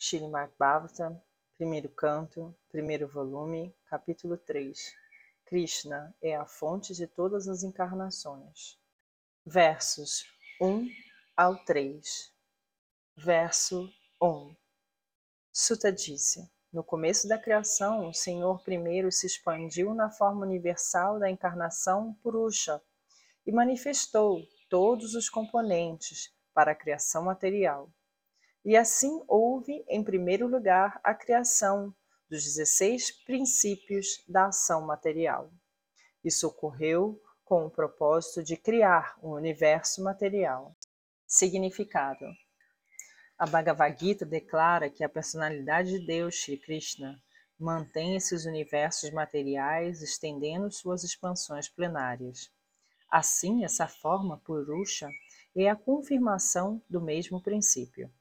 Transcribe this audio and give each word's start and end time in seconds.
Srimad 0.00 0.52
Bhagavatam, 0.56 1.20
primeiro 1.56 1.88
canto, 1.88 2.54
primeiro 2.70 3.08
volume, 3.08 3.74
capítulo 3.86 4.36
3. 4.36 4.94
Krishna 5.44 6.14
é 6.22 6.36
a 6.36 6.46
fonte 6.46 6.94
de 6.94 7.08
todas 7.08 7.48
as 7.48 7.64
encarnações. 7.64 8.78
Versos 9.44 10.24
1 10.60 10.88
ao 11.36 11.56
3. 11.64 12.32
Verso 13.16 13.92
1. 14.22 14.54
Suta 15.52 15.90
disse: 15.90 16.48
No 16.72 16.84
começo 16.84 17.26
da 17.26 17.36
criação, 17.36 18.08
o 18.08 18.14
Senhor 18.14 18.62
primeiro 18.62 19.10
se 19.10 19.26
expandiu 19.26 19.92
na 19.94 20.08
forma 20.08 20.46
universal 20.46 21.18
da 21.18 21.28
encarnação 21.28 22.14
Purusha 22.22 22.80
e 23.44 23.50
manifestou 23.50 24.46
todos 24.70 25.16
os 25.16 25.28
componentes 25.28 26.32
para 26.54 26.70
a 26.70 26.76
criação 26.76 27.24
material. 27.24 27.90
E 28.68 28.76
assim 28.76 29.24
houve, 29.26 29.82
em 29.88 30.04
primeiro 30.04 30.46
lugar, 30.46 31.00
a 31.02 31.14
criação 31.14 31.90
dos 32.28 32.44
16 32.44 33.24
princípios 33.24 34.22
da 34.28 34.48
ação 34.48 34.82
material. 34.82 35.50
Isso 36.22 36.46
ocorreu 36.46 37.18
com 37.46 37.64
o 37.64 37.70
propósito 37.70 38.42
de 38.42 38.58
criar 38.58 39.18
um 39.22 39.30
universo 39.30 40.04
material. 40.04 40.76
Significado: 41.26 42.26
A 43.38 43.46
Bhagavad 43.46 43.98
Gita 43.98 44.26
declara 44.26 44.90
que 44.90 45.02
a 45.02 45.08
personalidade 45.08 45.98
de 45.98 46.06
Deus, 46.06 46.34
Shri 46.34 46.58
Krishna, 46.58 47.18
mantém 47.58 48.16
esses 48.16 48.44
universos 48.44 49.10
materiais 49.12 50.02
estendendo 50.02 50.70
suas 50.70 51.04
expansões 51.04 51.70
plenárias. 51.70 52.52
Assim, 53.10 53.64
essa 53.64 53.88
forma 53.88 54.36
Purusha 54.44 55.08
é 55.56 55.70
a 55.70 55.74
confirmação 55.74 56.82
do 56.86 57.00
mesmo 57.00 57.42
princípio. 57.42 58.12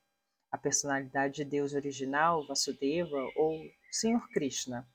A 0.51 0.57
personalidade 0.57 1.35
de 1.35 1.45
Deus 1.45 1.73
original, 1.73 2.45
Vasudeva, 2.47 3.21
ou 3.35 3.59
Senhor 3.91 4.27
Krishna, 4.29 4.87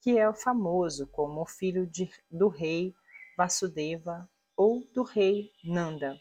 que 0.00 0.18
é 0.18 0.32
famoso 0.32 1.06
como 1.08 1.42
o 1.42 1.46
filho 1.46 1.86
de, 1.86 2.10
do 2.30 2.48
rei 2.48 2.94
Vasudeva 3.36 4.28
ou 4.56 4.86
do 4.94 5.02
rei 5.02 5.50
Nanda. 5.64 6.18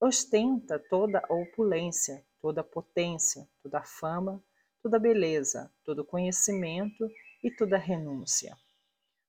Ostenta 0.00 0.78
toda 0.78 1.22
a 1.28 1.34
opulência, 1.34 2.24
toda 2.40 2.60
a 2.60 2.64
potência, 2.64 3.48
toda 3.62 3.78
a 3.78 3.84
fama, 3.84 4.42
toda 4.82 4.96
a 4.96 5.00
beleza, 5.00 5.72
todo 5.84 6.00
o 6.00 6.04
conhecimento 6.04 7.08
e 7.42 7.50
toda 7.50 7.76
a 7.76 7.78
renúncia. 7.78 8.56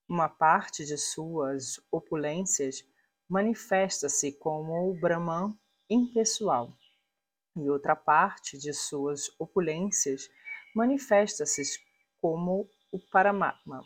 Uma 0.07 0.27
parte 0.27 0.85
de 0.85 0.97
suas 0.97 1.79
opulências 1.91 2.83
manifesta-se 3.29 4.33
como 4.33 4.89
o 4.89 4.99
Brahman 4.99 5.57
impessoal, 5.89 6.75
e 7.55 7.69
outra 7.69 7.95
parte 7.95 8.57
de 8.57 8.73
suas 8.73 9.29
opulências 9.39 10.29
manifesta-se 10.75 11.63
como 12.19 12.69
o 12.91 12.99
Paramatma. 12.99 13.83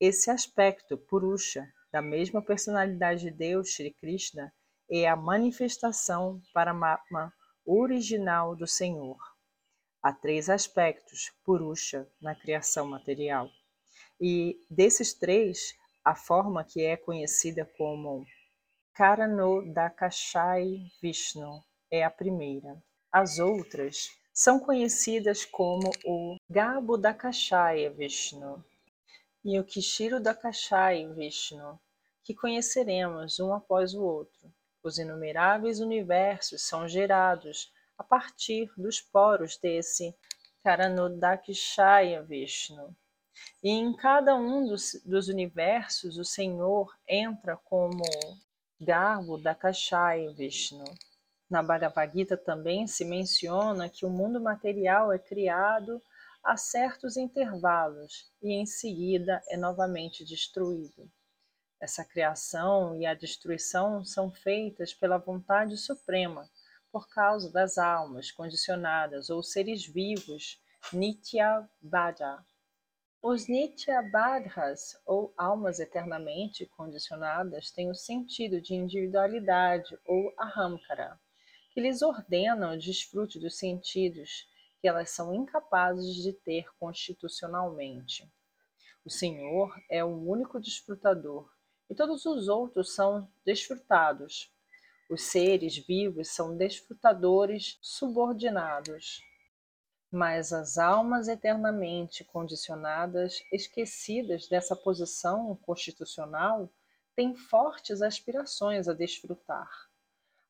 Esse 0.00 0.30
aspecto 0.30 0.96
Purusha 0.98 1.66
da 1.90 2.02
mesma 2.02 2.42
personalidade 2.42 3.22
de 3.22 3.30
Deus, 3.30 3.74
Sri 3.74 3.92
Krishna, 3.94 4.52
é 4.90 5.08
a 5.08 5.16
manifestação 5.16 6.40
Paramatma 6.52 7.32
original 7.64 8.54
do 8.54 8.66
Senhor. 8.66 9.18
Há 10.02 10.12
três 10.12 10.48
aspectos 10.48 11.32
Purusha 11.44 12.08
na 12.20 12.34
criação 12.34 12.86
material. 12.86 13.50
E 14.20 14.58
desses 14.70 15.12
três, 15.14 15.74
a 16.04 16.14
forma 16.14 16.64
que 16.64 16.82
é 16.82 16.96
conhecida 16.96 17.64
como 17.76 18.24
Karanodakashai 18.94 20.90
Vishnu 21.02 21.62
é 21.90 22.04
a 22.04 22.10
primeira. 22.10 22.82
As 23.10 23.38
outras 23.38 24.10
são 24.32 24.60
conhecidas 24.60 25.44
como 25.44 25.90
o 26.04 26.36
Garbhodakashaya 26.48 27.90
Vishnu 27.90 28.64
e 29.44 29.58
o 29.58 29.64
Kishiro 29.64 30.20
Dakashai 30.20 31.06
Vishnu, 31.14 31.80
que 32.22 32.34
conheceremos 32.34 33.40
um 33.40 33.52
após 33.52 33.94
o 33.94 34.02
outro. 34.02 34.52
Os 34.82 34.98
inumeráveis 34.98 35.80
universos 35.80 36.62
são 36.62 36.86
gerados 36.86 37.72
a 37.96 38.04
partir 38.04 38.70
dos 38.76 39.00
poros 39.00 39.56
desse 39.56 40.14
Karanodakashaya 40.62 42.22
Vishnu. 42.22 42.94
E 43.62 43.70
em 43.70 43.96
cada 43.96 44.34
um 44.34 44.66
dos, 44.66 45.00
dos 45.04 45.28
universos, 45.28 46.18
o 46.18 46.24
Senhor 46.24 46.94
entra 47.08 47.56
como 47.56 48.02
Garbo 48.80 49.38
da 49.38 49.54
Kashai 49.54 50.28
Vishnu. 50.34 50.84
Na 51.50 51.62
Bhagavad 51.62 52.12
Gita 52.12 52.36
também 52.36 52.86
se 52.86 53.04
menciona 53.04 53.88
que 53.88 54.04
o 54.04 54.10
mundo 54.10 54.40
material 54.40 55.12
é 55.12 55.18
criado 55.18 56.02
a 56.44 56.56
certos 56.56 57.16
intervalos 57.16 58.30
e 58.42 58.52
em 58.52 58.66
seguida 58.66 59.42
é 59.48 59.56
novamente 59.56 60.24
destruído. 60.24 61.10
Essa 61.80 62.04
criação 62.04 63.00
e 63.00 63.06
a 63.06 63.14
destruição 63.14 64.04
são 64.04 64.30
feitas 64.30 64.92
pela 64.92 65.16
vontade 65.16 65.76
suprema, 65.76 66.50
por 66.92 67.08
causa 67.08 67.50
das 67.50 67.78
almas 67.78 68.30
condicionadas 68.30 69.30
ou 69.30 69.42
seres 69.42 69.86
vivos, 69.86 70.60
Nitya 70.92 71.68
Vada, 71.82 72.44
os 73.20 73.48
Nityabhadras, 73.48 74.96
ou 75.04 75.34
almas 75.36 75.80
eternamente 75.80 76.64
condicionadas, 76.66 77.70
têm 77.72 77.90
o 77.90 77.94
sentido 77.94 78.60
de 78.60 78.74
individualidade 78.74 79.98
ou 80.04 80.32
ahamkara, 80.38 81.18
que 81.78 81.82
lhes 81.82 82.02
ordena 82.02 82.72
o 82.72 82.76
desfrute 82.76 83.38
dos 83.38 83.56
sentidos 83.56 84.48
que 84.80 84.88
elas 84.88 85.10
são 85.10 85.32
incapazes 85.32 86.16
de 86.16 86.32
ter 86.32 86.66
constitucionalmente. 86.76 88.28
O 89.04 89.10
Senhor 89.10 89.72
é 89.88 90.02
o 90.02 90.08
único 90.08 90.58
desfrutador 90.58 91.48
e 91.88 91.94
todos 91.94 92.26
os 92.26 92.48
outros 92.48 92.96
são 92.96 93.30
desfrutados. 93.44 94.52
Os 95.08 95.22
seres 95.22 95.78
vivos 95.78 96.30
são 96.30 96.56
desfrutadores 96.56 97.78
subordinados 97.80 99.22
mas 100.10 100.52
as 100.52 100.78
almas 100.78 101.28
eternamente 101.28 102.24
condicionadas, 102.24 103.40
esquecidas 103.52 104.48
dessa 104.48 104.74
posição 104.74 105.54
constitucional, 105.62 106.72
têm 107.14 107.36
fortes 107.36 108.02
aspirações 108.02 108.88
a 108.88 108.94
desfrutar. 108.94 109.87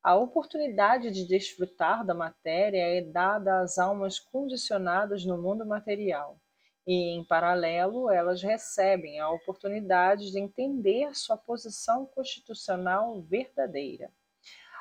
A 0.08 0.16
oportunidade 0.16 1.10
de 1.10 1.26
desfrutar 1.26 2.02
da 2.02 2.14
matéria 2.14 2.80
é 2.80 3.02
dada 3.02 3.60
às 3.60 3.76
almas 3.76 4.18
condicionadas 4.18 5.22
no 5.26 5.36
mundo 5.36 5.66
material, 5.66 6.40
e, 6.86 7.14
em 7.14 7.22
paralelo, 7.22 8.10
elas 8.10 8.42
recebem 8.42 9.20
a 9.20 9.30
oportunidade 9.30 10.32
de 10.32 10.40
entender 10.40 11.14
sua 11.14 11.36
posição 11.36 12.06
constitucional 12.06 13.20
verdadeira. 13.20 14.10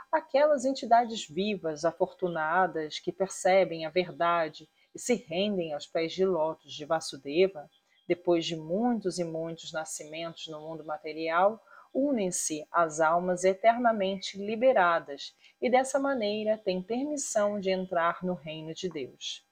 Aquelas 0.10 0.64
entidades 0.64 1.28
vivas, 1.28 1.84
afortunadas, 1.84 2.98
que 2.98 3.12
percebem 3.12 3.86
a 3.86 3.90
verdade 3.90 4.66
e 4.96 4.98
se 4.98 5.14
rendem 5.14 5.74
aos 5.74 5.86
pés 5.86 6.14
de 6.14 6.24
lótus 6.24 6.72
de 6.72 6.86
Vasudeva, 6.86 7.70
depois 8.08 8.46
de 8.46 8.56
muitos 8.56 9.20
e 9.20 9.26
muitos 9.26 9.74
nascimentos 9.74 10.48
no 10.48 10.62
mundo 10.62 10.86
material, 10.86 11.62
unem-se 11.94 12.66
às 12.72 13.00
almas 13.00 13.44
eternamente 13.44 14.38
liberadas 14.38 15.36
e 15.62 15.70
dessa 15.70 16.00
maneira 16.00 16.58
têm 16.58 16.82
permissão 16.82 17.60
de 17.60 17.70
entrar 17.70 18.24
no 18.24 18.34
reino 18.34 18.74
de 18.74 18.90
Deus. 18.90 19.46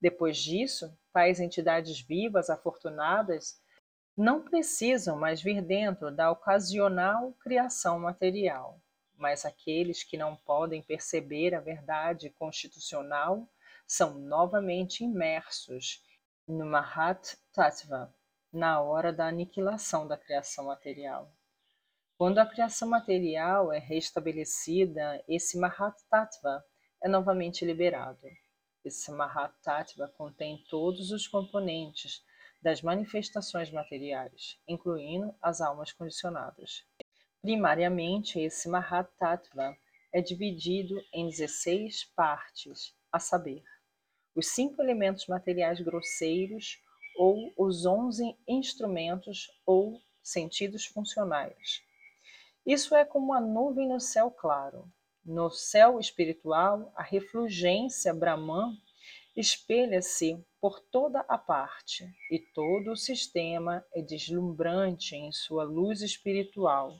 Depois 0.00 0.36
disso, 0.36 0.96
tais 1.12 1.40
entidades 1.40 2.00
vivas 2.00 2.50
afortunadas 2.50 3.60
não 4.16 4.42
precisam 4.42 5.18
mais 5.18 5.42
vir 5.42 5.62
dentro 5.62 6.10
da 6.10 6.30
ocasional 6.30 7.32
criação 7.40 7.98
material 7.98 8.80
mas 9.18 9.44
aqueles 9.44 10.02
que 10.02 10.16
não 10.16 10.36
podem 10.36 10.82
perceber 10.82 11.54
a 11.54 11.60
verdade 11.60 12.30
constitucional 12.30 13.48
são 13.86 14.18
novamente 14.18 15.04
imersos 15.04 16.04
no 16.46 16.66
Mahat 16.66 17.36
Tattva, 17.52 18.14
na 18.52 18.80
hora 18.80 19.12
da 19.12 19.26
aniquilação 19.26 20.06
da 20.06 20.16
criação 20.16 20.66
material. 20.66 21.32
Quando 22.18 22.38
a 22.38 22.46
criação 22.46 22.88
material 22.88 23.70
é 23.70 23.78
restabelecida, 23.78 25.22
esse 25.28 25.58
Mahat 25.58 26.02
Tattva 26.08 26.64
é 27.04 27.08
novamente 27.10 27.62
liberado. 27.62 28.26
Esse 28.82 29.10
Mahat 29.12 29.52
Tattva 29.62 30.08
contém 30.16 30.64
todos 30.70 31.10
os 31.10 31.28
componentes 31.28 32.24
das 32.62 32.80
manifestações 32.80 33.70
materiais, 33.70 34.58
incluindo 34.66 35.34
as 35.42 35.60
almas 35.60 35.92
condicionadas. 35.92 36.86
Primariamente, 37.42 38.40
esse 38.40 38.66
Mahatattva 38.66 39.76
é 40.10 40.22
dividido 40.22 40.98
em 41.12 41.28
16 41.28 42.04
partes, 42.16 42.94
a 43.12 43.18
saber, 43.18 43.62
os 44.34 44.48
cinco 44.48 44.80
elementos 44.80 45.26
materiais 45.26 45.82
grosseiros 45.82 46.82
ou 47.14 47.52
os 47.58 47.84
onze 47.84 48.34
instrumentos 48.48 49.50
ou 49.66 50.00
sentidos 50.22 50.86
funcionais. 50.86 51.85
Isso 52.66 52.96
é 52.96 53.04
como 53.04 53.32
a 53.32 53.40
nuvem 53.40 53.88
no 53.88 54.00
céu 54.00 54.28
claro. 54.28 54.90
No 55.24 55.50
céu 55.50 56.00
espiritual, 56.00 56.92
a 56.96 57.02
refulgência 57.02 58.12
Brahman 58.12 58.76
espelha-se 59.36 60.44
por 60.60 60.80
toda 60.80 61.20
a 61.28 61.38
parte, 61.38 62.10
e 62.28 62.40
todo 62.40 62.90
o 62.90 62.96
sistema 62.96 63.86
é 63.94 64.02
deslumbrante 64.02 65.14
em 65.14 65.30
sua 65.30 65.62
luz 65.62 66.02
espiritual. 66.02 66.98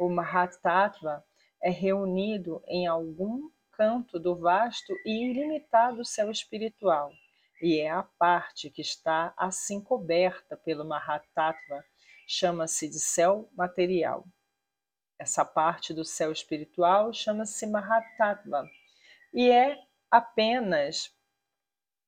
O 0.00 0.08
Mahatattva 0.08 1.24
é 1.62 1.70
reunido 1.70 2.60
em 2.66 2.88
algum 2.88 3.48
canto 3.70 4.18
do 4.18 4.34
vasto 4.34 4.92
e 5.04 5.30
ilimitado 5.30 6.04
céu 6.04 6.28
espiritual, 6.28 7.12
e 7.62 7.78
é 7.78 7.90
a 7.90 8.02
parte 8.02 8.68
que 8.68 8.82
está 8.82 9.32
assim 9.36 9.80
coberta 9.80 10.56
pelo 10.56 10.84
Mahatattva, 10.84 11.84
chama-se 12.26 12.88
de 12.88 12.98
céu 12.98 13.48
material. 13.54 14.26
Essa 15.18 15.44
parte 15.44 15.94
do 15.94 16.04
céu 16.04 16.30
espiritual 16.30 17.12
chama-se 17.12 17.66
Mahatattva 17.66 18.68
e 19.32 19.50
é 19.50 19.78
apenas 20.10 21.10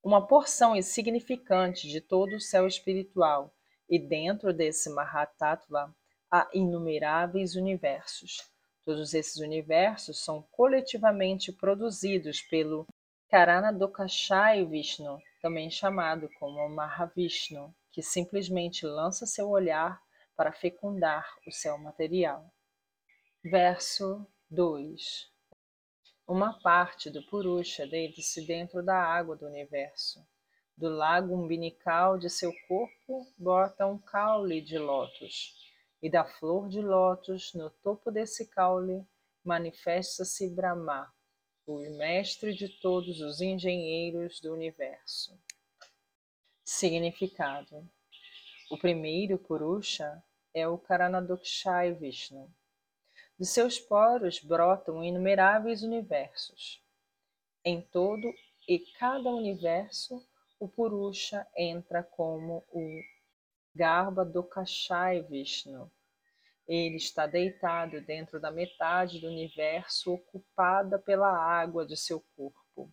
uma 0.02 0.26
porção 0.26 0.76
insignificante 0.76 1.88
de 1.88 2.00
todo 2.00 2.36
o 2.36 2.40
céu 2.40 2.66
espiritual, 2.66 3.52
e 3.88 3.98
dentro 3.98 4.52
desse 4.52 4.88
Mahatattva 4.90 5.94
há 6.30 6.48
inumeráveis 6.52 7.56
universos. 7.56 8.50
Todos 8.84 9.12
esses 9.12 9.36
universos 9.36 10.24
são 10.24 10.42
coletivamente 10.50 11.52
produzidos 11.52 12.40
pelo 12.42 12.86
Karana 13.28 13.72
Dokashai 13.72 14.64
Vishnu, 14.64 15.18
também 15.42 15.70
chamado 15.70 16.28
como 16.38 16.68
Mahavishnu, 16.68 17.74
que 17.90 18.02
simplesmente 18.02 18.86
lança 18.86 19.26
seu 19.26 19.50
olhar 19.50 20.00
para 20.36 20.52
fecundar 20.52 21.26
o 21.46 21.50
céu 21.50 21.76
material. 21.76 22.50
Verso 23.50 24.26
2 24.50 25.32
uma 26.26 26.60
parte 26.60 27.08
do 27.08 27.22
Purusha 27.22 27.86
deita-se 27.86 28.46
dentro 28.46 28.82
da 28.82 29.02
água 29.02 29.34
do 29.34 29.46
universo. 29.46 30.22
Do 30.76 30.90
lago 30.90 31.34
umbilical 31.34 32.18
de 32.18 32.28
seu 32.28 32.52
corpo 32.68 33.26
bota 33.38 33.86
um 33.86 33.96
caule 33.96 34.60
de 34.60 34.76
lótus, 34.76 35.54
e 36.02 36.10
da 36.10 36.26
flor 36.26 36.68
de 36.68 36.82
lótus, 36.82 37.54
no 37.54 37.70
topo 37.70 38.10
desse 38.10 38.50
caule, 38.50 39.02
manifesta-se 39.42 40.50
Brahma, 40.50 41.10
o 41.66 41.78
mestre 41.96 42.52
de 42.52 42.68
todos 42.68 43.22
os 43.22 43.40
engenheiros 43.40 44.40
do 44.40 44.52
universo. 44.52 45.40
Significado: 46.62 47.88
O 48.70 48.76
primeiro 48.76 49.38
Purusha 49.38 50.22
é 50.52 50.68
o 50.68 50.76
Karanadokshai 50.76 51.94
Vishnu, 51.94 52.52
de 53.38 53.46
seus 53.46 53.78
poros 53.78 54.40
brotam 54.40 55.04
inumeráveis 55.04 55.82
universos. 55.82 56.82
Em 57.64 57.80
todo 57.80 58.34
e 58.66 58.80
cada 58.98 59.30
universo, 59.30 60.26
o 60.58 60.68
Purusha 60.68 61.46
entra 61.56 62.02
como 62.02 62.64
o 62.72 63.00
Garba 63.72 64.24
Dokashai 64.24 65.22
Vishnu. 65.22 65.88
Ele 66.66 66.96
está 66.96 67.26
deitado 67.26 68.00
dentro 68.00 68.40
da 68.40 68.50
metade 68.50 69.20
do 69.20 69.28
universo 69.28 70.14
ocupada 70.14 70.98
pela 70.98 71.30
água 71.30 71.86
de 71.86 71.96
seu 71.96 72.20
corpo. 72.36 72.92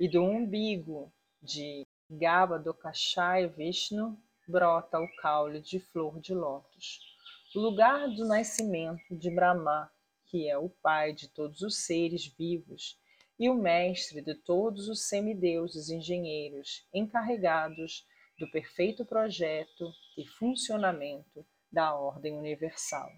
E 0.00 0.08
do 0.08 0.22
umbigo 0.22 1.12
de 1.40 1.86
Gaba 2.10 2.58
Dokashai 2.58 3.46
Vishnu 3.46 4.20
brota 4.48 4.98
o 4.98 5.08
caule 5.16 5.60
de 5.60 5.78
flor 5.78 6.18
de 6.20 6.34
lótus 6.34 7.17
lugar 7.54 8.08
do 8.08 8.26
nascimento 8.26 9.16
de 9.16 9.30
Brahma, 9.30 9.90
que 10.26 10.48
é 10.48 10.58
o 10.58 10.68
pai 10.68 11.12
de 11.12 11.28
todos 11.28 11.62
os 11.62 11.78
seres 11.78 12.26
vivos 12.26 12.98
e 13.38 13.48
o 13.48 13.54
mestre 13.54 14.20
de 14.20 14.34
todos 14.34 14.88
os 14.88 15.08
semideuses 15.08 15.88
engenheiros 15.88 16.86
encarregados 16.92 18.06
do 18.38 18.50
perfeito 18.50 19.04
projeto 19.04 19.90
e 20.16 20.26
funcionamento 20.26 21.46
da 21.72 21.94
ordem 21.94 22.36
universal. 22.36 23.08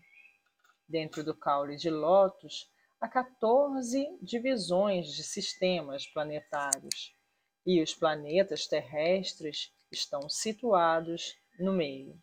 Dentro 0.89 1.25
do 1.25 1.35
caule 1.35 1.77
de 1.77 1.91
Lótus, 1.91 2.71
há 3.01 3.09
14 3.09 4.19
divisões 4.23 5.13
de 5.15 5.23
sistemas 5.23 6.07
planetários, 6.07 7.15
e 7.67 7.83
os 7.83 7.95
planetas 7.95 8.67
terrestres 8.67 9.73
estão 9.91 10.29
situados 10.29 11.37
no 11.59 11.73
meio. 11.73 12.21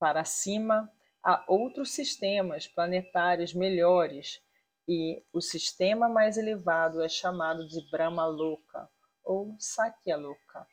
Para 0.00 0.24
cima, 0.24 0.90
há 1.22 1.44
outros 1.46 1.90
sistemas 1.90 2.66
planetários 2.66 3.52
melhores 3.52 4.42
e 4.88 5.22
o 5.30 5.42
sistema 5.42 6.08
mais 6.08 6.38
elevado 6.38 7.02
é 7.02 7.08
chamado 7.08 7.68
de 7.68 7.86
Brahmaloka 7.90 8.90
ou 9.22 9.54
Sakyaloka. 9.58 10.66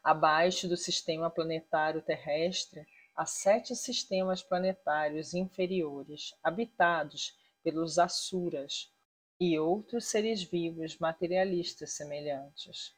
Abaixo 0.00 0.68
do 0.68 0.76
sistema 0.76 1.28
planetário 1.28 2.00
terrestre, 2.00 2.86
há 3.16 3.26
sete 3.26 3.74
sistemas 3.74 4.44
planetários 4.44 5.34
inferiores, 5.34 6.32
habitados 6.40 7.36
pelos 7.64 7.98
Asuras 7.98 8.94
e 9.40 9.58
outros 9.58 10.06
seres 10.06 10.40
vivos 10.44 10.96
materialistas 10.98 11.94
semelhantes. 11.94 12.96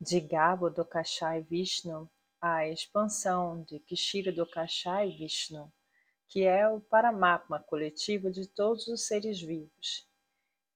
De 0.00 0.18
Gabo 0.18 0.70
do 0.70 0.84
Kashai 0.84 1.40
Vishnu 1.40 2.10
a 2.40 2.68
expansão 2.68 3.62
de 3.62 3.78
Kshira 3.80 4.32
Dokashai 4.32 5.10
Vishnu, 5.10 5.72
que 6.28 6.44
é 6.44 6.68
o 6.68 6.80
Paramatma 6.80 7.60
coletivo 7.60 8.30
de 8.30 8.46
todos 8.46 8.86
os 8.88 9.06
seres 9.06 9.40
vivos. 9.40 10.06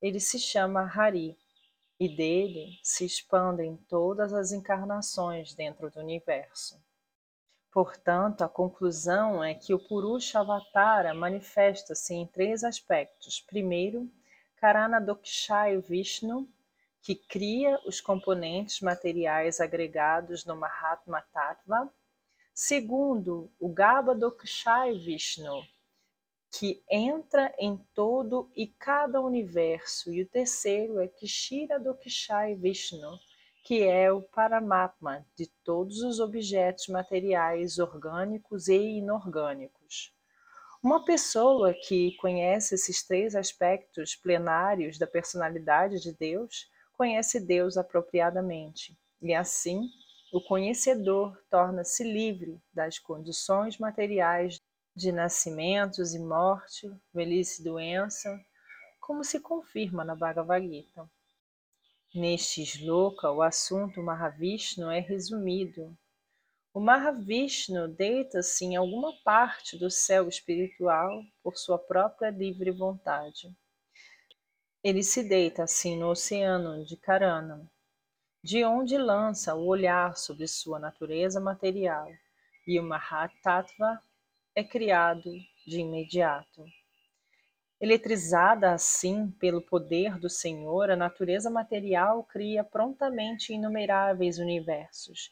Ele 0.00 0.20
se 0.20 0.38
chama 0.38 0.82
Hari, 0.82 1.36
e 2.00 2.08
dele 2.08 2.78
se 2.82 3.04
expandem 3.04 3.76
todas 3.86 4.32
as 4.32 4.52
encarnações 4.52 5.52
dentro 5.52 5.90
do 5.90 6.00
universo. 6.00 6.82
Portanto, 7.70 8.42
a 8.42 8.48
conclusão 8.48 9.44
é 9.44 9.54
que 9.54 9.74
o 9.74 9.78
Purusha 9.78 10.40
Avatara 10.40 11.12
manifesta-se 11.12 12.14
em 12.14 12.26
três 12.26 12.64
aspectos. 12.64 13.40
Primeiro, 13.40 14.10
Karana 14.56 14.98
Dokshai 14.98 15.78
Vishnu, 15.78 16.48
que 17.02 17.14
cria 17.14 17.78
os 17.86 18.00
componentes 18.00 18.80
materiais 18.80 19.60
agregados 19.60 20.44
no 20.44 20.56
Mahatma 20.56 21.22
Tattva. 21.32 21.92
Segundo, 22.54 23.50
o 23.58 23.68
Garbhodakshai 23.68 24.98
Vishnu, 24.98 25.62
que 26.52 26.82
entra 26.90 27.54
em 27.58 27.76
todo 27.94 28.50
e 28.54 28.66
cada 28.66 29.20
universo. 29.20 30.12
E 30.12 30.22
o 30.22 30.28
terceiro 30.28 31.00
é 31.00 31.08
Kshira 31.08 31.78
Dokshai 31.78 32.54
Vishnu, 32.54 33.18
que 33.64 33.82
é 33.82 34.12
o 34.12 34.20
Paramatma 34.20 35.24
de 35.36 35.46
todos 35.64 36.02
os 36.02 36.18
objetos 36.18 36.88
materiais 36.88 37.78
orgânicos 37.78 38.68
e 38.68 38.98
inorgânicos. 38.98 40.12
Uma 40.82 41.04
pessoa 41.04 41.74
que 41.74 42.16
conhece 42.16 42.74
esses 42.74 43.06
três 43.06 43.36
aspectos 43.36 44.16
plenários 44.16 44.98
da 44.98 45.06
personalidade 45.06 46.00
de 46.00 46.12
Deus 46.12 46.70
conhece 47.00 47.40
Deus 47.40 47.78
apropriadamente, 47.78 48.94
e 49.22 49.32
assim 49.32 49.88
o 50.30 50.38
conhecedor 50.38 51.34
torna-se 51.48 52.04
livre 52.04 52.60
das 52.74 52.98
condições 52.98 53.78
materiais 53.78 54.60
de 54.94 55.10
nascimentos 55.10 56.14
e 56.14 56.18
morte, 56.18 56.92
velhice 57.10 57.62
e 57.62 57.64
doença, 57.64 58.38
como 59.00 59.24
se 59.24 59.40
confirma 59.40 60.04
na 60.04 60.14
Bhagavad 60.14 60.62
Gita. 60.62 61.10
Neste 62.14 62.66
shloka, 62.66 63.30
o 63.30 63.40
assunto 63.40 64.02
Mahavishnu 64.02 64.90
é 64.90 65.00
resumido. 65.00 65.96
O 66.74 66.80
Mahavishnu 66.80 67.88
deita-se 67.88 68.66
em 68.66 68.76
alguma 68.76 69.14
parte 69.24 69.78
do 69.78 69.90
céu 69.90 70.28
espiritual 70.28 71.22
por 71.42 71.56
sua 71.56 71.78
própria 71.78 72.28
livre 72.28 72.70
vontade. 72.70 73.50
Ele 74.82 75.02
se 75.02 75.22
deita 75.22 75.64
assim 75.64 75.98
no 75.98 76.08
oceano 76.08 76.82
de 76.86 76.96
Karana, 76.96 77.70
de 78.42 78.64
onde 78.64 78.96
lança 78.96 79.54
o 79.54 79.66
olhar 79.66 80.16
sobre 80.16 80.48
sua 80.48 80.78
natureza 80.78 81.38
material, 81.38 82.10
e 82.66 82.80
o 82.80 82.82
Mahatattva 82.82 84.00
é 84.54 84.64
criado 84.64 85.30
de 85.66 85.80
imediato. 85.80 86.64
Eletrizada 87.78 88.72
assim 88.72 89.30
pelo 89.32 89.60
poder 89.60 90.18
do 90.18 90.30
Senhor, 90.30 90.90
a 90.90 90.96
natureza 90.96 91.50
material 91.50 92.24
cria 92.24 92.64
prontamente 92.64 93.52
inumeráveis 93.52 94.38
universos, 94.38 95.30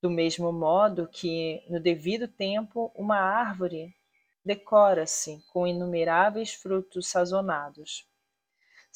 do 0.00 0.08
mesmo 0.08 0.50
modo 0.50 1.06
que, 1.06 1.62
no 1.68 1.78
devido 1.78 2.26
tempo, 2.26 2.90
uma 2.94 3.18
árvore 3.18 3.94
decora-se 4.42 5.44
com 5.52 5.66
inumeráveis 5.66 6.54
frutos 6.54 7.08
sazonados. 7.08 8.06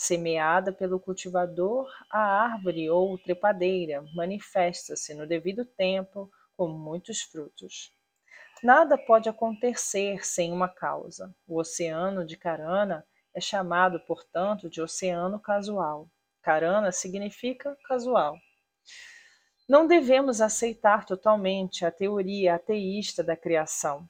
Semeada 0.02 0.72
pelo 0.72 0.98
cultivador, 0.98 1.86
a 2.10 2.20
árvore 2.20 2.88
ou 2.88 3.18
trepadeira 3.18 4.02
manifesta-se 4.14 5.12
no 5.12 5.26
devido 5.26 5.62
tempo 5.62 6.30
com 6.56 6.68
muitos 6.68 7.20
frutos. 7.20 7.94
Nada 8.62 8.96
pode 8.96 9.28
acontecer 9.28 10.24
sem 10.24 10.54
uma 10.54 10.70
causa. 10.70 11.30
O 11.46 11.60
oceano 11.60 12.24
de 12.24 12.38
Carana 12.38 13.06
é 13.34 13.42
chamado, 13.42 14.00
portanto, 14.06 14.70
de 14.70 14.80
oceano 14.80 15.38
casual. 15.38 16.08
Karana 16.40 16.90
significa 16.92 17.76
casual. 17.86 18.38
Não 19.68 19.86
devemos 19.86 20.40
aceitar 20.40 21.04
totalmente 21.04 21.84
a 21.84 21.92
teoria 21.92 22.54
ateísta 22.54 23.22
da 23.22 23.36
criação. 23.36 24.08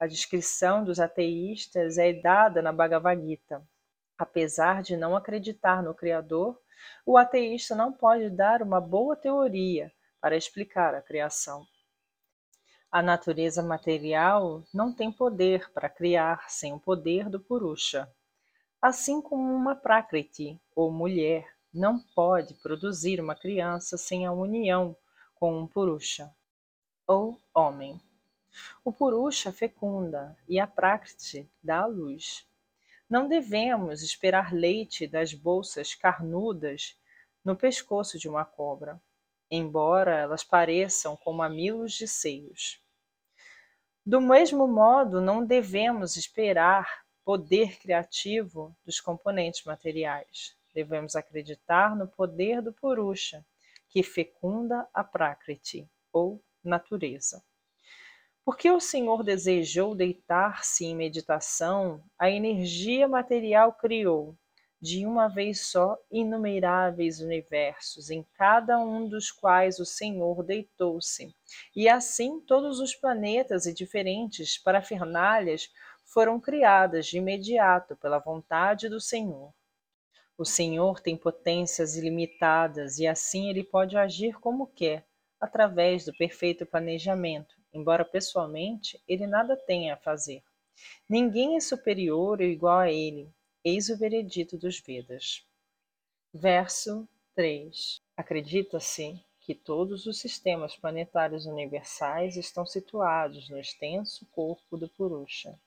A 0.00 0.08
descrição 0.08 0.82
dos 0.82 0.98
ateístas 0.98 1.96
é 1.96 2.12
dada 2.12 2.60
na 2.60 2.72
Bhagavad 2.72 3.24
Gita. 3.24 3.62
Apesar 4.18 4.82
de 4.82 4.96
não 4.96 5.16
acreditar 5.16 5.82
no 5.82 5.94
Criador, 5.94 6.60
o 7.04 7.16
ateísta 7.16 7.74
não 7.74 7.92
pode 7.92 8.30
dar 8.30 8.62
uma 8.62 8.80
boa 8.80 9.16
teoria 9.16 9.92
para 10.20 10.36
explicar 10.36 10.94
a 10.94 11.02
criação. 11.02 11.66
A 12.90 13.02
natureza 13.02 13.62
material 13.62 14.62
não 14.72 14.92
tem 14.92 15.10
poder 15.10 15.70
para 15.72 15.88
criar 15.88 16.50
sem 16.50 16.74
o 16.74 16.78
poder 16.78 17.28
do 17.28 17.40
Purusha. 17.40 18.06
Assim 18.80 19.22
como 19.22 19.54
uma 19.54 19.74
Prakriti, 19.74 20.60
ou 20.76 20.92
mulher, 20.92 21.48
não 21.72 21.98
pode 22.14 22.52
produzir 22.54 23.18
uma 23.18 23.34
criança 23.34 23.96
sem 23.96 24.26
a 24.26 24.32
união 24.32 24.94
com 25.34 25.58
um 25.58 25.66
Purusha, 25.66 26.30
ou 27.06 27.40
homem. 27.54 27.98
O 28.84 28.92
Purusha 28.92 29.50
fecunda 29.50 30.36
e 30.46 30.60
a 30.60 30.66
Prakriti 30.66 31.50
dá 31.62 31.80
a 31.80 31.86
luz. 31.86 32.46
Não 33.12 33.28
devemos 33.28 34.00
esperar 34.00 34.54
leite 34.54 35.06
das 35.06 35.34
bolsas 35.34 35.94
carnudas 35.94 36.98
no 37.44 37.54
pescoço 37.54 38.18
de 38.18 38.26
uma 38.26 38.42
cobra, 38.42 38.98
embora 39.50 40.16
elas 40.16 40.42
pareçam 40.42 41.14
como 41.14 41.36
mamilos 41.36 41.92
de 41.92 42.08
seios. 42.08 42.82
Do 44.02 44.18
mesmo 44.18 44.66
modo, 44.66 45.20
não 45.20 45.44
devemos 45.44 46.16
esperar 46.16 47.04
poder 47.22 47.78
criativo 47.78 48.74
dos 48.82 48.98
componentes 48.98 49.62
materiais. 49.64 50.56
Devemos 50.72 51.14
acreditar 51.14 51.94
no 51.94 52.08
poder 52.08 52.62
do 52.62 52.72
Purusha, 52.72 53.44
que 53.90 54.02
fecunda 54.02 54.88
a 54.94 55.04
Prakriti, 55.04 55.86
ou 56.10 56.42
natureza. 56.64 57.44
Porque 58.44 58.68
o 58.68 58.80
Senhor 58.80 59.22
desejou 59.22 59.94
deitar-se 59.94 60.84
em 60.84 60.96
meditação, 60.96 62.02
a 62.18 62.28
energia 62.28 63.06
material 63.06 63.72
criou, 63.72 64.36
de 64.80 65.06
uma 65.06 65.28
vez 65.28 65.68
só, 65.68 65.96
inumeráveis 66.10 67.20
universos, 67.20 68.10
em 68.10 68.26
cada 68.34 68.80
um 68.80 69.08
dos 69.08 69.30
quais 69.30 69.78
o 69.78 69.86
Senhor 69.86 70.42
deitou-se. 70.42 71.32
E 71.76 71.88
assim 71.88 72.40
todos 72.40 72.80
os 72.80 72.96
planetas 72.96 73.64
e 73.64 73.72
diferentes 73.72 74.58
parafernalhas 74.58 75.70
foram 76.04 76.40
criadas 76.40 77.06
de 77.06 77.18
imediato 77.18 77.94
pela 77.94 78.18
vontade 78.18 78.88
do 78.88 79.00
Senhor. 79.00 79.54
O 80.36 80.44
Senhor 80.44 80.98
tem 80.98 81.16
potências 81.16 81.96
ilimitadas 81.96 82.98
e 82.98 83.06
assim 83.06 83.48
ele 83.48 83.62
pode 83.62 83.96
agir 83.96 84.34
como 84.40 84.66
quer, 84.66 85.06
através 85.40 86.04
do 86.04 86.12
perfeito 86.12 86.66
planejamento, 86.66 87.61
embora 87.72 88.04
pessoalmente 88.04 89.00
ele 89.06 89.26
nada 89.26 89.56
tenha 89.56 89.94
a 89.94 89.96
fazer. 89.96 90.42
Ninguém 91.08 91.56
é 91.56 91.60
superior 91.60 92.40
ou 92.40 92.46
igual 92.46 92.78
a 92.78 92.90
ele, 92.90 93.28
eis 93.64 93.88
o 93.88 93.96
veredito 93.96 94.56
dos 94.56 94.80
Vedas. 94.80 95.46
Verso 96.32 97.08
3. 97.34 98.00
Acredita-se 98.16 99.20
que 99.40 99.54
todos 99.54 100.06
os 100.06 100.18
sistemas 100.18 100.76
planetários 100.76 101.46
universais 101.46 102.36
estão 102.36 102.64
situados 102.64 103.48
no 103.48 103.58
extenso 103.58 104.26
corpo 104.32 104.76
do 104.76 104.88
Purusha 104.88 105.58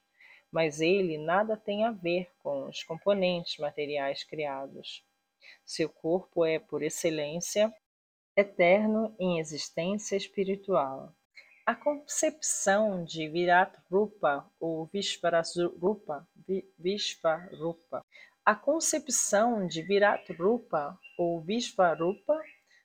mas 0.56 0.80
ele 0.80 1.18
nada 1.18 1.58
tem 1.58 1.84
a 1.84 1.92
ver 1.92 2.32
com 2.40 2.70
os 2.70 2.82
componentes 2.82 3.58
materiais 3.58 4.24
criados. 4.24 5.04
Seu 5.66 5.90
corpo 5.90 6.46
é, 6.46 6.60
por 6.60 6.82
excelência, 6.82 7.76
eterno 8.38 9.14
em 9.20 9.38
existência 9.38 10.16
espiritual. 10.16 11.14
A 11.67 11.74
concepção 11.74 13.03
de 13.03 13.27
Virat 13.27 13.75
Rupa 13.91 14.48
ou 14.60 14.86
Vishvarupa, 14.86 16.27
Vishvarupa, 16.77 18.05
a 18.45 18.53
concepção 18.53 19.65
de 19.65 19.81
Virat 19.81 20.31
Rupa 20.34 20.95
ou 21.17 21.41
Vishvarupa 21.41 22.39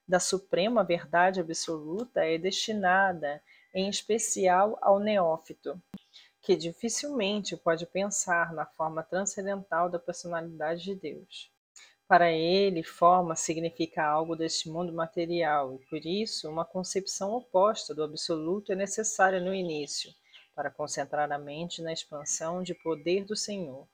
da 0.08 0.18
suprema 0.18 0.82
verdade 0.82 1.40
absoluta 1.40 2.24
é 2.24 2.38
destinada, 2.38 3.42
em 3.74 3.86
especial, 3.90 4.78
ao 4.80 4.98
neófito, 4.98 5.78
que 6.40 6.56
dificilmente 6.56 7.58
pode 7.58 7.84
pensar 7.84 8.50
na 8.54 8.64
forma 8.64 9.02
transcendental 9.02 9.90
da 9.90 9.98
personalidade 9.98 10.84
de 10.84 10.94
Deus. 10.94 11.49
Para 12.10 12.32
ele, 12.32 12.82
forma 12.82 13.36
significa 13.36 14.04
algo 14.04 14.34
deste 14.34 14.68
mundo 14.68 14.92
material 14.92 15.76
e, 15.76 15.78
por 15.86 16.04
isso, 16.04 16.50
uma 16.50 16.64
concepção 16.64 17.30
oposta 17.34 17.94
do 17.94 18.02
absoluto 18.02 18.72
é 18.72 18.74
necessária 18.74 19.38
no 19.38 19.54
início, 19.54 20.12
para 20.52 20.72
concentrar 20.72 21.30
a 21.30 21.38
mente 21.38 21.80
na 21.80 21.92
expansão 21.92 22.64
de 22.64 22.74
poder 22.74 23.24
do 23.24 23.36
Senhor. 23.36 23.86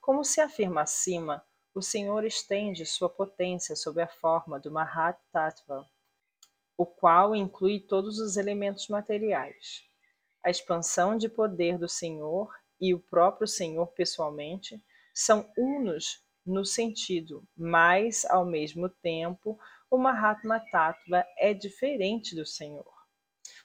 Como 0.00 0.22
se 0.22 0.40
afirma 0.40 0.82
acima, 0.82 1.44
o 1.74 1.82
Senhor 1.82 2.24
estende 2.24 2.86
sua 2.86 3.10
potência 3.10 3.74
sob 3.74 4.00
a 4.00 4.06
forma 4.06 4.60
do 4.60 4.70
Mahat 4.70 5.18
Tattva, 5.32 5.84
o 6.76 6.86
qual 6.86 7.34
inclui 7.34 7.80
todos 7.80 8.20
os 8.20 8.36
elementos 8.36 8.86
materiais 8.86 9.82
a 10.44 10.48
expansão 10.48 11.16
de 11.16 11.28
poder 11.28 11.76
do 11.76 11.88
Senhor 11.88 12.54
e 12.80 12.94
o 12.94 13.00
próprio 13.00 13.48
Senhor 13.48 13.88
pessoalmente 13.88 14.80
são 15.12 15.50
unos 15.58 16.24
no 16.44 16.64
sentido, 16.64 17.46
mas 17.56 18.24
ao 18.24 18.44
mesmo 18.44 18.88
tempo 18.88 19.58
o 19.90 19.98
Mahatma 19.98 20.60
Tattva 20.70 21.24
é 21.38 21.52
diferente 21.54 22.34
do 22.34 22.46
Senhor. 22.46 22.92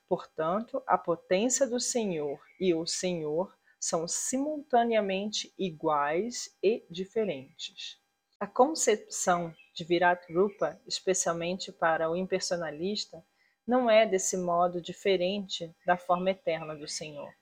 Portanto, 0.08 0.82
a 0.86 0.98
potência 0.98 1.68
do 1.68 1.80
Senhor 1.80 2.40
e 2.60 2.74
o 2.74 2.86
Senhor 2.86 3.54
são 3.80 4.08
simultaneamente 4.08 5.54
iguais 5.58 6.56
e 6.64 6.86
diferentes. 6.90 8.00
A 8.40 8.48
concepção 8.48 9.54
de 9.74 9.84
Virat 9.84 10.32
Rupa, 10.32 10.80
especialmente 10.88 11.72
para 11.72 12.10
o 12.10 12.16
impersonalista, 12.16 13.24
não 13.66 13.90
é 13.90 14.06
desse 14.06 14.38
modo 14.38 14.82
diferente 14.82 15.76
da 15.86 15.98
forma 15.98 16.32
eterna 16.32 16.76
do 16.76 16.88
Senhor. 16.88 17.34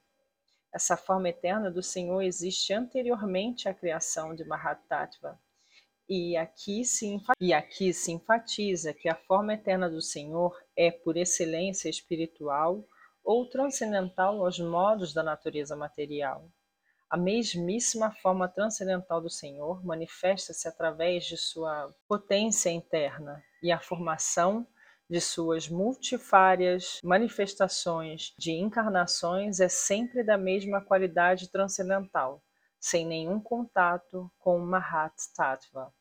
Essa 0.75 0.98
forma 0.98 1.29
eterna 1.29 1.72
do 1.72 1.82
Senhor 1.82 2.22
existe 2.22 2.74
anteriormente 2.74 3.70
à 3.70 3.74
criação 3.74 4.36
de 4.36 4.44
Mahatattva. 4.44 5.39
E 6.10 6.36
aqui, 6.36 6.84
se, 6.84 7.17
e 7.39 7.53
aqui 7.53 7.94
se 7.94 8.12
enfatiza 8.12 8.94
que 8.94 9.08
a 9.08 9.15
forma 9.15 9.53
eterna 9.53 9.89
do 9.89 10.01
Senhor 10.01 10.53
é, 10.75 10.91
por 10.91 11.15
excelência 11.15 11.88
espiritual 11.88 12.86
ou 13.24 13.50
transcendental 13.50 14.46
aos 14.46 14.60
modos 14.60 15.13
da 15.13 15.24
natureza 15.24 15.77
material. 15.77 16.51
A 17.10 17.15
mesmíssima 17.15 18.12
forma 18.12 18.50
transcendental 18.50 19.22
do 19.22 19.29
Senhor 19.29 19.82
manifesta-se 19.82 20.67
através 20.67 21.24
de 21.24 21.38
sua 21.38 21.96
potência 22.05 22.70
interna 22.70 23.41
e 23.63 23.72
a 23.72 23.79
formação 23.79 24.67
de 25.09 25.21
suas 25.21 25.69
multifárias 25.69 27.00
manifestações 27.03 28.33
de 28.38 28.51
encarnações 28.51 29.59
é 29.59 29.69
sempre 29.69 30.24
da 30.24 30.38
mesma 30.38 30.81
qualidade 30.81 31.51
transcendental, 31.51 32.43
sem 32.79 33.05
nenhum 33.05 33.39
contato 33.39 34.31
com 34.39 34.59
Mahat 34.59 35.13
Tattva. 35.35 35.93